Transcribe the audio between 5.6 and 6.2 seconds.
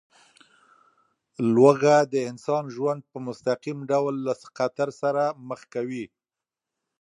کوي.